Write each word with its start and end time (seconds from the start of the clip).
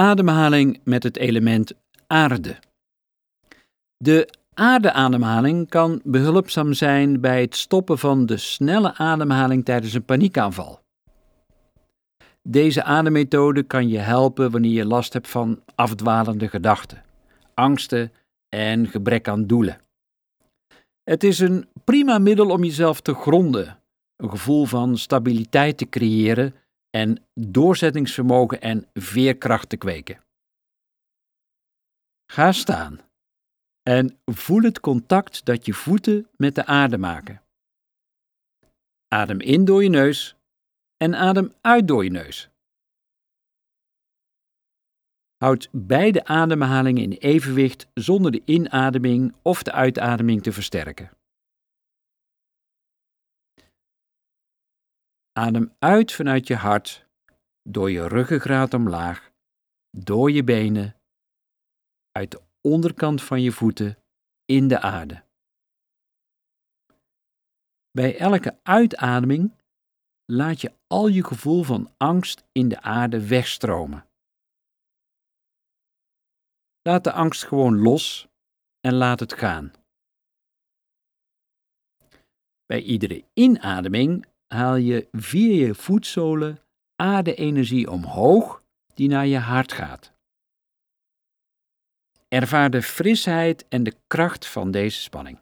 Ademhaling 0.00 0.80
met 0.84 1.02
het 1.02 1.16
element 1.16 1.72
aarde. 2.06 2.56
De 3.96 4.34
aardeademhaling 4.54 5.68
kan 5.68 6.00
behulpzaam 6.04 6.72
zijn 6.72 7.20
bij 7.20 7.40
het 7.40 7.56
stoppen 7.56 7.98
van 7.98 8.26
de 8.26 8.36
snelle 8.36 8.94
ademhaling 8.94 9.64
tijdens 9.64 9.94
een 9.94 10.04
paniekaanval. 10.04 10.80
Deze 12.42 12.82
ademmethode 12.82 13.62
kan 13.62 13.88
je 13.88 13.98
helpen 13.98 14.50
wanneer 14.50 14.72
je 14.72 14.86
last 14.86 15.12
hebt 15.12 15.28
van 15.28 15.62
afdwalende 15.74 16.48
gedachten, 16.48 17.02
angsten 17.54 18.12
en 18.48 18.86
gebrek 18.86 19.28
aan 19.28 19.46
doelen. 19.46 19.80
Het 21.02 21.24
is 21.24 21.38
een 21.38 21.68
prima 21.84 22.18
middel 22.18 22.50
om 22.50 22.64
jezelf 22.64 23.00
te 23.00 23.14
gronden, 23.14 23.78
een 24.16 24.30
gevoel 24.30 24.64
van 24.64 24.98
stabiliteit 24.98 25.78
te 25.78 25.88
creëren 25.88 26.54
en 26.90 27.24
doorzettingsvermogen 27.34 28.60
en 28.60 28.88
veerkracht 28.94 29.68
te 29.68 29.76
kweken. 29.76 30.24
Ga 32.26 32.52
staan 32.52 33.00
en 33.82 34.18
voel 34.24 34.62
het 34.62 34.80
contact 34.80 35.44
dat 35.44 35.66
je 35.66 35.72
voeten 35.72 36.28
met 36.36 36.54
de 36.54 36.66
aarde 36.66 36.98
maken. 36.98 37.42
Adem 39.08 39.40
in 39.40 39.64
door 39.64 39.82
je 39.82 39.88
neus 39.88 40.36
en 40.96 41.14
adem 41.14 41.54
uit 41.60 41.88
door 41.88 42.04
je 42.04 42.10
neus. 42.10 42.48
Houd 45.36 45.68
beide 45.72 46.24
ademhalingen 46.24 47.02
in 47.02 47.12
evenwicht 47.12 47.86
zonder 47.94 48.32
de 48.32 48.42
inademing 48.44 49.34
of 49.42 49.62
de 49.62 49.72
uitademing 49.72 50.42
te 50.42 50.52
versterken. 50.52 51.10
Adem 55.32 55.74
uit 55.78 56.12
vanuit 56.12 56.46
je 56.46 56.56
hart, 56.56 57.06
door 57.62 57.90
je 57.90 58.08
ruggengraat 58.08 58.74
omlaag, 58.74 59.32
door 59.90 60.30
je 60.30 60.44
benen, 60.44 61.00
uit 62.12 62.30
de 62.30 62.42
onderkant 62.60 63.22
van 63.22 63.42
je 63.42 63.52
voeten 63.52 63.98
in 64.44 64.68
de 64.68 64.80
aarde. 64.80 65.24
Bij 67.90 68.18
elke 68.18 68.58
uitademing 68.62 69.54
laat 70.24 70.60
je 70.60 70.72
al 70.86 71.08
je 71.08 71.24
gevoel 71.24 71.62
van 71.62 71.94
angst 71.96 72.44
in 72.52 72.68
de 72.68 72.80
aarde 72.80 73.26
wegstromen. 73.26 74.08
Laat 76.82 77.04
de 77.04 77.12
angst 77.12 77.44
gewoon 77.44 77.78
los 77.78 78.28
en 78.80 78.94
laat 78.94 79.20
het 79.20 79.32
gaan. 79.32 79.72
Bij 82.66 82.82
iedere 82.82 83.24
inademing 83.34 84.26
haal 84.54 84.76
je 84.76 85.08
via 85.12 85.66
je 85.66 85.74
voetzolen 85.74 86.58
aarde-energie 86.96 87.90
omhoog 87.90 88.62
die 88.94 89.08
naar 89.08 89.26
je 89.26 89.38
hart 89.38 89.72
gaat. 89.72 90.12
Ervaar 92.28 92.70
de 92.70 92.82
frisheid 92.82 93.68
en 93.68 93.82
de 93.82 93.96
kracht 94.06 94.46
van 94.46 94.70
deze 94.70 95.00
spanning. 95.00 95.38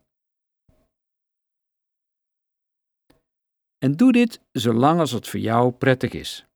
En 3.78 3.92
doe 3.96 4.12
dit 4.12 4.40
zolang 4.52 5.00
als 5.00 5.10
het 5.10 5.28
voor 5.28 5.40
jou 5.40 5.72
prettig 5.72 6.12
is. 6.12 6.46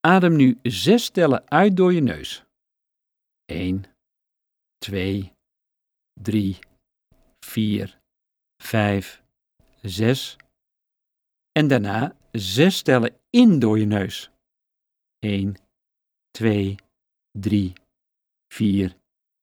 Adem 0.00 0.36
nu 0.36 0.58
zes 0.62 1.10
tellen 1.10 1.50
uit 1.50 1.76
door 1.76 1.92
je 1.92 2.00
neus. 2.00 2.44
1, 3.44 3.84
2, 4.78 5.32
3, 6.20 6.58
4, 7.40 7.98
5, 8.62 9.22
6. 9.82 10.36
En 11.52 11.68
daarna 11.68 12.16
zes 12.32 12.82
tellen 12.82 13.20
in 13.30 13.58
door 13.58 13.78
je 13.78 13.86
neus. 13.86 14.30
1, 15.18 15.56
2, 16.30 16.74
3, 17.38 17.72
4, 18.52 18.96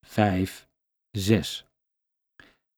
5, 0.06 0.68
6. 1.12 1.66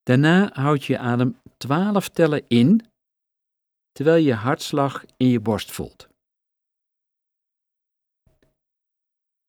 Daarna 0.04 0.54
houd 0.54 0.84
je 0.84 0.98
adem 0.98 1.40
12 1.58 2.10
tellen 2.10 2.48
in, 2.48 2.88
terwijl 3.92 4.24
je 4.24 4.34
hartslag 4.34 5.06
in 5.18 5.28
je 5.28 5.40
borst 5.40 5.72
voelt. 5.72 6.10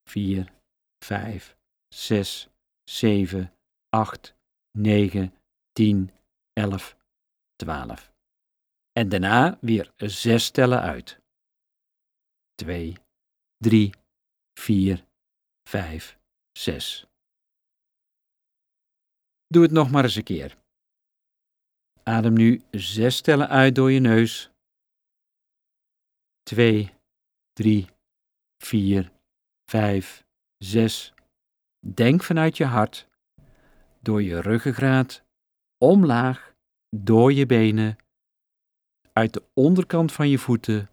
4, 0.09 0.53
5, 1.05 1.57
6, 1.95 2.49
7, 2.85 3.53
8, 3.89 4.35
9, 4.79 5.35
10, 5.73 6.11
11, 6.53 6.97
12. 7.57 8.12
En 8.93 9.09
daarna 9.09 9.59
weer 9.61 9.93
zes 9.97 10.51
tellen 10.51 10.81
uit. 10.81 11.21
2, 12.55 12.97
3, 13.57 13.95
4, 14.55 15.05
5, 15.69 16.19
6. 16.53 17.07
Doe 19.47 19.63
het 19.63 19.73
nog 19.73 19.91
maar 19.91 20.05
eens 20.05 20.15
een 20.15 20.23
keer. 20.23 20.57
Adem 22.03 22.33
nu 22.33 22.63
zes 22.71 23.21
tellen 23.21 23.49
uit 23.49 23.75
door 23.75 23.91
je 23.91 24.01
neus. 24.01 24.51
2, 26.43 26.95
3, 27.53 27.87
4, 28.59 29.13
5, 29.71 30.25
6. 30.59 31.13
Denk 31.95 32.23
vanuit 32.23 32.57
je 32.57 32.65
hart, 32.65 33.09
door 34.01 34.23
je 34.23 34.41
ruggengraat, 34.41 35.25
omlaag, 35.79 36.55
door 36.97 37.33
je 37.33 37.47
benen, 37.47 37.97
uit 39.13 39.33
de 39.33 39.43
onderkant 39.55 40.13
van 40.13 40.29
je 40.29 40.39
voeten, 40.39 40.91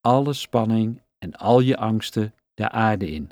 alle 0.00 0.32
spanning 0.32 1.02
en 1.18 1.34
al 1.34 1.60
je 1.60 1.76
angsten 1.76 2.34
de 2.54 2.70
aarde 2.70 3.10
in. 3.10 3.30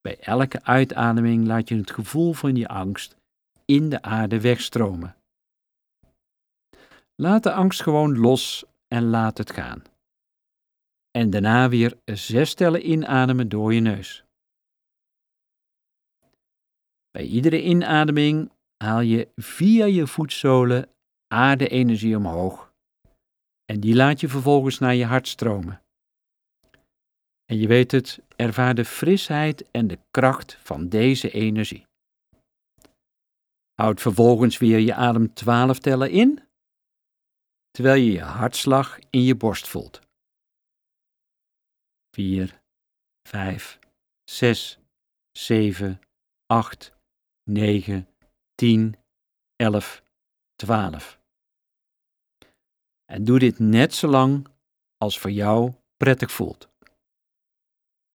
Bij 0.00 0.18
elke 0.18 0.62
uitademing 0.62 1.46
laat 1.46 1.68
je 1.68 1.76
het 1.76 1.90
gevoel 1.90 2.32
van 2.32 2.56
je 2.56 2.68
angst 2.68 3.16
in 3.64 3.88
de 3.88 4.02
aarde 4.02 4.40
wegstromen. 4.40 5.16
Laat 7.14 7.42
de 7.42 7.52
angst 7.52 7.82
gewoon 7.82 8.18
los 8.18 8.64
en 8.88 9.04
laat 9.04 9.38
het 9.38 9.52
gaan. 9.52 9.82
En 11.10 11.30
daarna 11.30 11.68
weer 11.68 11.98
zes 12.04 12.54
tellen 12.54 12.90
inademen 12.90 13.48
door 13.48 13.74
je 13.74 13.80
neus. 13.80 14.24
Bij 17.10 17.26
iedere 17.26 17.62
inademing 17.62 18.52
haal 18.84 19.00
je 19.00 19.28
via 19.36 19.84
je 19.84 20.06
voetzolen 20.06 20.88
aarde-energie 21.26 22.16
omhoog 22.16 22.71
en 23.72 23.80
die 23.80 23.94
laat 23.94 24.20
je 24.20 24.28
vervolgens 24.28 24.78
naar 24.78 24.94
je 24.94 25.04
hart 25.04 25.28
stromen. 25.28 25.82
En 27.44 27.58
je 27.58 27.66
weet 27.66 27.90
het, 27.90 28.20
ervaar 28.36 28.74
de 28.74 28.84
frisheid 28.84 29.70
en 29.70 29.86
de 29.86 29.98
kracht 30.10 30.54
van 30.62 30.88
deze 30.88 31.30
energie. 31.30 31.86
Houd 33.74 34.00
vervolgens 34.00 34.58
weer 34.58 34.78
je 34.78 34.94
adem 34.94 35.34
12 35.34 35.78
tellen 35.78 36.10
in, 36.10 36.42
terwijl 37.70 38.02
je 38.02 38.12
je 38.12 38.22
hartslag 38.22 38.98
in 39.10 39.22
je 39.22 39.34
borst 39.34 39.68
voelt. 39.68 40.00
4, 42.10 42.60
5, 43.28 43.78
6, 44.24 44.78
7, 45.32 46.00
8, 46.46 46.92
9, 47.50 48.08
10, 48.54 48.96
11, 49.56 50.02
12. 50.54 51.21
En 53.12 53.24
doe 53.24 53.38
dit 53.38 53.58
net 53.58 53.94
zo 53.94 54.08
lang 54.08 54.46
als 54.98 55.18
voor 55.18 55.30
jou 55.30 55.72
prettig 55.96 56.32
voelt. 56.32 56.71